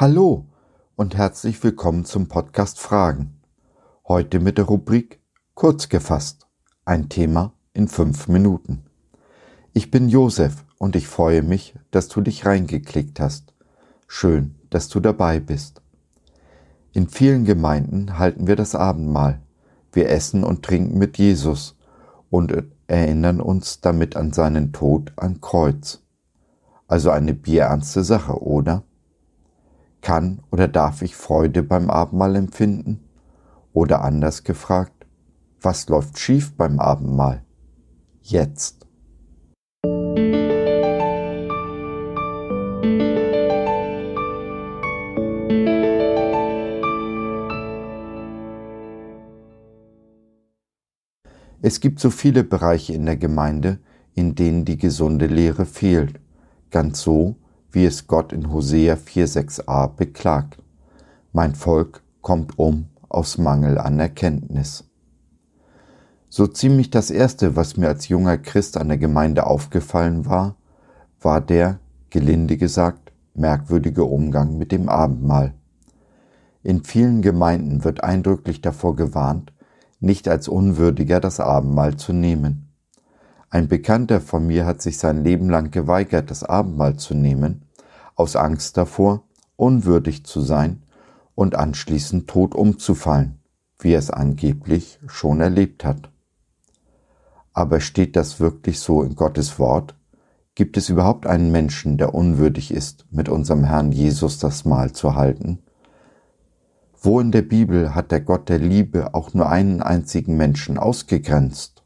[0.00, 0.46] Hallo
[0.96, 3.38] und herzlich willkommen zum Podcast Fragen.
[4.08, 5.20] Heute mit der Rubrik
[5.52, 6.46] Kurz gefasst.
[6.86, 8.86] Ein Thema in fünf Minuten.
[9.74, 13.52] Ich bin Josef und ich freue mich, dass du dich reingeklickt hast.
[14.06, 15.82] Schön, dass du dabei bist.
[16.94, 19.42] In vielen Gemeinden halten wir das Abendmahl.
[19.92, 21.76] Wir essen und trinken mit Jesus
[22.30, 22.54] und
[22.86, 26.02] erinnern uns damit an seinen Tod am Kreuz.
[26.88, 28.82] Also eine bierernste Sache, oder?
[30.00, 33.00] Kann oder darf ich Freude beim Abendmahl empfinden?
[33.72, 35.06] Oder anders gefragt,
[35.60, 37.44] was läuft schief beim Abendmahl?
[38.22, 38.86] Jetzt.
[51.62, 53.80] Es gibt so viele Bereiche in der Gemeinde,
[54.14, 56.18] in denen die gesunde Lehre fehlt,
[56.70, 57.36] ganz so,
[57.72, 60.58] wie es Gott in Hosea 4,6a beklagt.
[61.32, 64.84] Mein Volk kommt um aus Mangel an Erkenntnis.
[66.28, 70.56] So ziemlich das Erste, was mir als junger Christ an der Gemeinde aufgefallen war,
[71.20, 75.54] war der, gelinde gesagt, merkwürdige Umgang mit dem Abendmahl.
[76.62, 79.52] In vielen Gemeinden wird eindrücklich davor gewarnt,
[79.98, 82.69] nicht als Unwürdiger das Abendmahl zu nehmen.
[83.52, 87.62] Ein Bekannter von mir hat sich sein Leben lang geweigert, das Abendmahl zu nehmen,
[88.14, 89.24] aus Angst davor,
[89.56, 90.84] unwürdig zu sein
[91.34, 93.40] und anschließend tot umzufallen,
[93.80, 96.12] wie er es angeblich schon erlebt hat.
[97.52, 99.96] Aber steht das wirklich so in Gottes Wort?
[100.54, 105.16] Gibt es überhaupt einen Menschen, der unwürdig ist, mit unserem Herrn Jesus das Mahl zu
[105.16, 105.58] halten?
[107.02, 111.79] Wo in der Bibel hat der Gott der Liebe auch nur einen einzigen Menschen ausgegrenzt?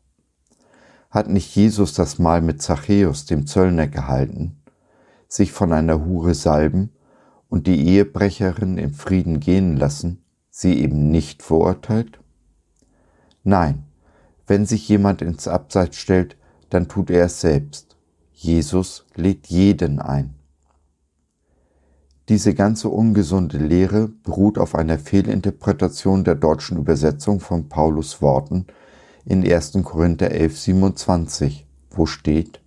[1.15, 4.57] Hat nicht Jesus das Mahl mit Zachäus, dem Zöllner, gehalten,
[5.29, 6.91] sich von einer Hure salben
[7.49, 12.19] und die Ehebrecherin im Frieden gehen lassen, sie eben nicht verurteilt?
[13.45, 13.85] Nein,
[14.49, 16.37] wenn sich jemand ins Abseits stellt,
[16.69, 17.97] dann tut er es selbst.
[18.33, 20.35] Jesus lädt jeden ein.
[22.29, 28.67] Diese ganze ungesunde Lehre beruht auf einer Fehlinterpretation der deutschen Übersetzung von Paulus Worten
[29.25, 29.79] in 1.
[29.85, 32.61] Korinther 11, 27, wo steht,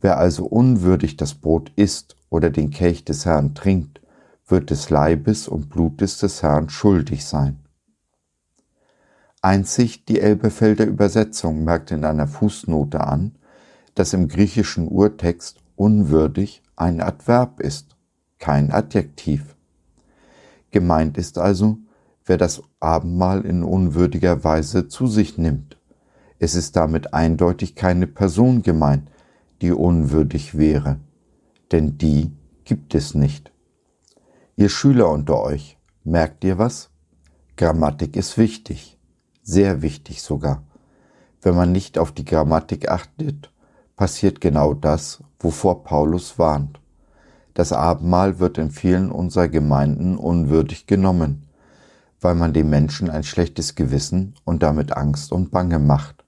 [0.00, 4.00] Wer also unwürdig das Brot isst oder den Kelch des Herrn trinkt,
[4.46, 7.58] wird des Leibes und Blutes des Herrn schuldig sein.
[9.42, 13.36] Einzig die Elberfelder Übersetzung merkt in einer Fußnote an,
[13.94, 17.96] dass im griechischen Urtext unwürdig ein Adverb ist
[18.38, 19.56] kein Adjektiv.
[20.70, 21.78] Gemeint ist also,
[22.26, 25.78] wer das Abendmahl in unwürdiger Weise zu sich nimmt.
[26.38, 29.10] Es ist damit eindeutig keine Person gemeint,
[29.62, 31.00] die unwürdig wäre,
[31.72, 32.32] denn die
[32.64, 33.52] gibt es nicht.
[34.56, 36.90] Ihr Schüler unter euch, merkt ihr was?
[37.56, 38.98] Grammatik ist wichtig,
[39.42, 40.62] sehr wichtig sogar.
[41.40, 43.50] Wenn man nicht auf die Grammatik achtet,
[43.96, 46.80] passiert genau das, wovor Paulus warnt.
[47.54, 51.45] Das Abendmahl wird in vielen unserer Gemeinden unwürdig genommen,
[52.20, 56.24] weil man dem Menschen ein schlechtes Gewissen und damit Angst und Bange macht,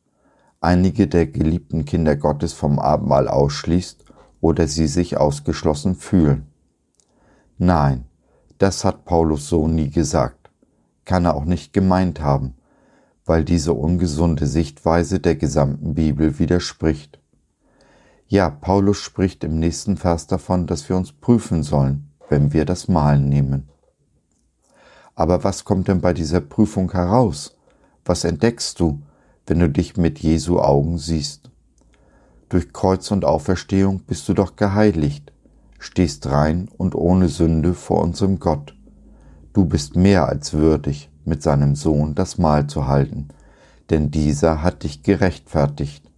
[0.61, 4.05] einige der geliebten Kinder Gottes vom Abendmahl ausschließt
[4.41, 6.47] oder sie sich ausgeschlossen fühlen.
[7.57, 8.05] Nein,
[8.59, 10.51] das hat Paulus so nie gesagt,
[11.05, 12.55] kann er auch nicht gemeint haben,
[13.25, 17.21] weil diese ungesunde Sichtweise der gesamten Bibel widerspricht.
[18.27, 22.89] Ja, Paulus spricht im nächsten Vers davon, dass wir uns prüfen sollen, wenn wir das
[22.89, 23.69] Malen nehmen.
[25.19, 27.57] Aber was kommt denn bei dieser Prüfung heraus?
[28.05, 29.03] Was entdeckst du,
[29.49, 31.51] wenn du dich mit Jesu Augen siehst?
[32.49, 35.33] Durch Kreuz und Auferstehung bist du doch geheiligt,
[35.81, 38.77] stehst rein und ohne Sünde vor unserem Gott.
[39.53, 43.29] Du bist mehr als würdig, mit seinem Sohn das Mahl zu halten,
[43.91, 46.09] denn dieser hat dich gerechtfertigt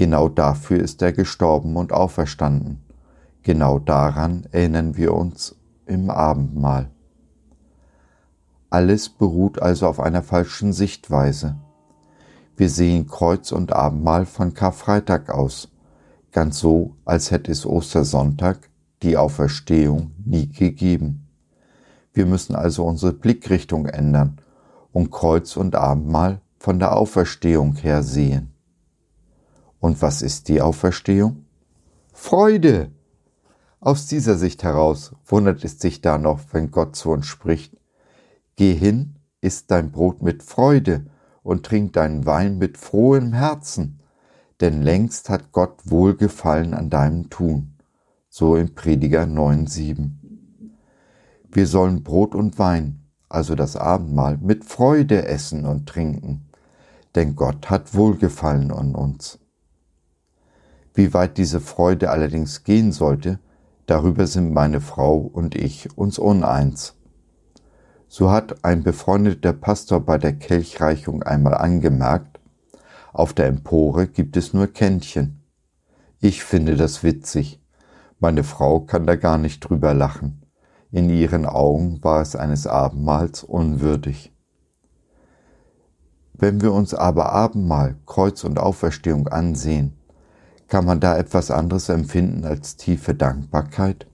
[0.00, 2.80] Genau dafür ist er gestorben und auferstanden.
[3.42, 6.90] Genau daran erinnern wir uns im Abendmahl.
[8.70, 11.56] Alles beruht also auf einer falschen Sichtweise.
[12.56, 15.72] Wir sehen Kreuz und Abendmahl von Karfreitag aus,
[16.30, 18.70] ganz so, als hätte es Ostersonntag,
[19.02, 21.26] die Auferstehung, nie gegeben.
[22.12, 24.40] Wir müssen also unsere Blickrichtung ändern
[24.92, 28.52] und Kreuz und Abendmahl von der Auferstehung her sehen.
[29.80, 31.44] Und was ist die Auferstehung?
[32.12, 32.90] Freude!
[33.80, 37.79] Aus dieser Sicht heraus wundert es sich da noch, wenn Gott zu uns spricht.
[38.60, 41.06] Geh hin, iss dein Brot mit Freude
[41.42, 44.00] und trink deinen Wein mit frohem Herzen,
[44.60, 47.78] denn längst hat Gott Wohlgefallen an deinem Tun.
[48.28, 50.10] So im Prediger 9,7.
[51.50, 56.42] Wir sollen Brot und Wein, also das Abendmahl, mit Freude essen und trinken,
[57.14, 59.38] denn Gott hat Wohlgefallen an uns.
[60.92, 63.38] Wie weit diese Freude allerdings gehen sollte,
[63.86, 66.99] darüber sind meine Frau und ich uns uneins.
[68.12, 72.40] So hat ein befreundeter Pastor bei der Kelchreichung einmal angemerkt,
[73.12, 75.44] auf der Empore gibt es nur Kännchen.
[76.18, 77.62] Ich finde das witzig.
[78.18, 80.42] Meine Frau kann da gar nicht drüber lachen.
[80.90, 84.32] In ihren Augen war es eines Abendmahls unwürdig.
[86.32, 89.92] Wenn wir uns aber Abendmahl, Kreuz und Auferstehung ansehen,
[90.66, 94.09] kann man da etwas anderes empfinden als tiefe Dankbarkeit?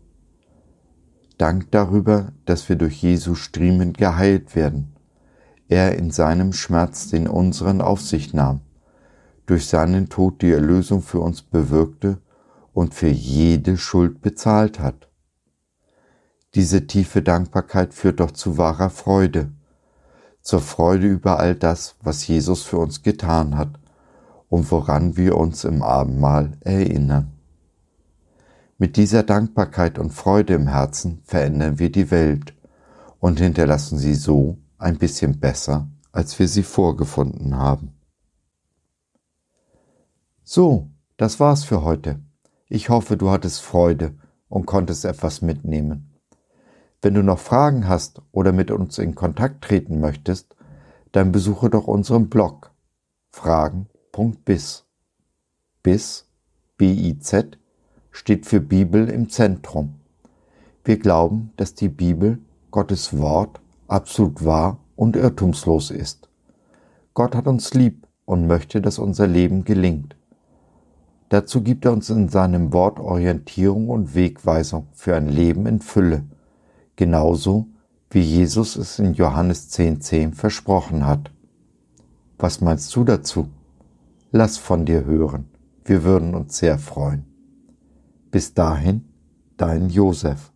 [1.38, 4.94] Dank darüber, dass wir durch Jesu Striemen geheilt werden.
[5.68, 8.60] Er in seinem Schmerz den unseren auf sich nahm,
[9.44, 12.18] durch seinen Tod die Erlösung für uns bewirkte
[12.72, 15.10] und für jede Schuld bezahlt hat.
[16.54, 19.52] Diese tiefe Dankbarkeit führt doch zu wahrer Freude,
[20.40, 23.78] zur Freude über all das, was Jesus für uns getan hat
[24.48, 27.35] und woran wir uns im Abendmahl erinnern.
[28.78, 32.54] Mit dieser Dankbarkeit und Freude im Herzen verändern wir die Welt
[33.18, 37.94] und hinterlassen sie so ein bisschen besser, als wir sie vorgefunden haben.
[40.44, 42.20] So, das war's für heute.
[42.68, 44.14] Ich hoffe, du hattest Freude
[44.48, 46.12] und konntest etwas mitnehmen.
[47.00, 50.54] Wenn du noch Fragen hast oder mit uns in Kontakt treten möchtest,
[51.12, 52.72] dann besuche doch unseren Blog
[53.30, 54.84] fragen.biz.
[55.82, 56.26] Biz,
[56.76, 57.58] B-I-Z,
[58.16, 59.96] steht für Bibel im Zentrum.
[60.84, 62.38] Wir glauben, dass die Bibel,
[62.70, 66.30] Gottes Wort, absolut wahr und irrtumslos ist.
[67.12, 70.16] Gott hat uns lieb und möchte, dass unser Leben gelingt.
[71.28, 76.24] Dazu gibt er uns in seinem Wort Orientierung und Wegweisung für ein Leben in Fülle,
[76.96, 77.66] genauso
[78.10, 81.30] wie Jesus es in Johannes 10.10 10 versprochen hat.
[82.38, 83.50] Was meinst du dazu?
[84.32, 85.44] Lass von dir hören,
[85.84, 87.25] wir würden uns sehr freuen.
[88.36, 89.00] Bis dahin,
[89.56, 90.52] dein Josef.